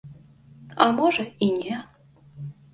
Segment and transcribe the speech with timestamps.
[0.87, 1.77] А можа, і не.